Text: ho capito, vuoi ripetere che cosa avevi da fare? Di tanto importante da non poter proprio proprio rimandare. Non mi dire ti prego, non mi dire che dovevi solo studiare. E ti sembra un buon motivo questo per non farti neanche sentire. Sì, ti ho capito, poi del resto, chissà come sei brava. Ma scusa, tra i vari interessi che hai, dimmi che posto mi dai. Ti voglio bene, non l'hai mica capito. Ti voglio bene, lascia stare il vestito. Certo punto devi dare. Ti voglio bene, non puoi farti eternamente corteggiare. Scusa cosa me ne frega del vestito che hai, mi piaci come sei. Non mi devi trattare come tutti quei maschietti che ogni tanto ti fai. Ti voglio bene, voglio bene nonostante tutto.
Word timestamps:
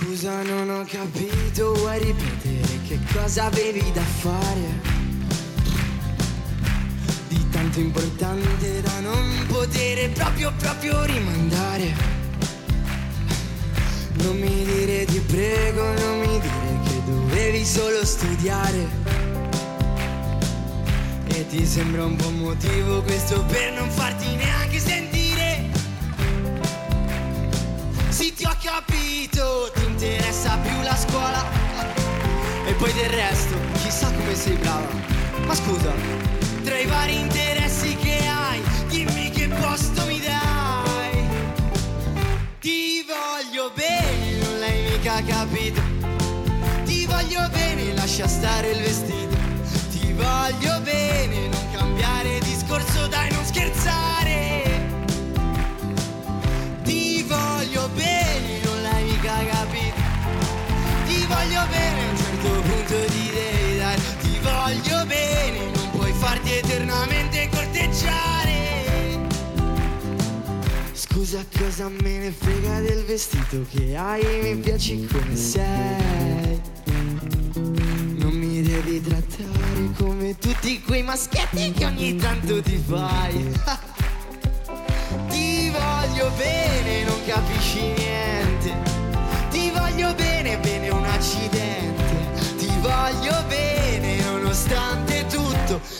ho 0.00 0.84
capito, 0.84 1.74
vuoi 1.74 1.98
ripetere 1.98 2.80
che 2.86 3.00
cosa 3.12 3.46
avevi 3.46 3.82
da 3.92 4.02
fare? 4.02 4.96
Di 7.26 7.48
tanto 7.50 7.80
importante 7.80 8.80
da 8.80 9.00
non 9.00 9.46
poter 9.48 10.10
proprio 10.12 10.52
proprio 10.56 11.02
rimandare. 11.02 11.92
Non 14.18 14.38
mi 14.38 14.64
dire 14.64 15.04
ti 15.06 15.18
prego, 15.18 15.82
non 15.82 16.20
mi 16.20 16.40
dire 16.40 16.78
che 16.84 17.02
dovevi 17.04 17.64
solo 17.64 18.04
studiare. 18.04 18.88
E 21.26 21.46
ti 21.48 21.66
sembra 21.66 22.04
un 22.04 22.14
buon 22.14 22.38
motivo 22.38 23.02
questo 23.02 23.44
per 23.46 23.72
non 23.72 23.90
farti 23.90 24.36
neanche 24.36 24.78
sentire. 24.78 25.70
Sì, 28.10 28.32
ti 28.32 28.44
ho 28.44 28.56
capito, 28.62 29.77
poi 32.78 32.92
del 32.92 33.10
resto, 33.10 33.56
chissà 33.82 34.10
come 34.12 34.34
sei 34.34 34.54
brava. 34.56 34.86
Ma 35.44 35.54
scusa, 35.54 35.92
tra 36.62 36.78
i 36.78 36.86
vari 36.86 37.18
interessi 37.18 37.96
che 37.96 38.18
hai, 38.26 38.62
dimmi 38.88 39.30
che 39.30 39.48
posto 39.48 40.06
mi 40.06 40.20
dai. 40.20 41.26
Ti 42.60 43.04
voglio 43.06 43.72
bene, 43.74 44.44
non 44.44 44.58
l'hai 44.60 44.90
mica 44.90 45.22
capito. 45.26 45.82
Ti 46.84 47.06
voglio 47.06 47.48
bene, 47.50 47.94
lascia 47.94 48.28
stare 48.28 48.70
il 48.70 48.76
vestito. 48.76 48.87
Certo 62.38 62.60
punto 62.62 62.94
devi 62.94 63.76
dare. 63.76 64.00
Ti 64.20 64.38
voglio 64.42 65.06
bene, 65.06 65.70
non 65.74 65.90
puoi 65.90 66.12
farti 66.12 66.52
eternamente 66.52 67.48
corteggiare. 67.50 69.26
Scusa 70.92 71.44
cosa 71.58 71.88
me 71.88 72.18
ne 72.18 72.30
frega 72.32 72.80
del 72.80 73.04
vestito 73.04 73.64
che 73.70 73.96
hai, 73.96 74.24
mi 74.42 74.56
piaci 74.56 75.06
come 75.06 75.36
sei. 75.36 76.60
Non 77.54 78.32
mi 78.32 78.62
devi 78.62 79.00
trattare 79.00 79.90
come 79.96 80.36
tutti 80.38 80.80
quei 80.82 81.02
maschietti 81.02 81.72
che 81.72 81.84
ogni 81.84 82.16
tanto 82.16 82.62
ti 82.62 82.82
fai. 82.86 83.52
Ti 85.28 85.70
voglio 85.70 86.30
bene, 86.36 86.67
voglio 93.28 93.42
bene 93.46 94.16
nonostante 94.22 95.26
tutto. 95.26 95.97